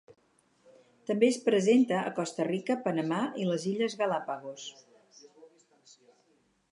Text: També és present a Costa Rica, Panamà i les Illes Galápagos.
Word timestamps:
També 1.09 1.27
és 1.33 1.37
present 1.49 1.83
a 1.97 2.13
Costa 2.19 2.47
Rica, 2.47 2.77
Panamà 2.87 3.19
i 3.43 3.47
les 3.51 3.67
Illes 3.73 3.99
Galápagos. 4.03 5.97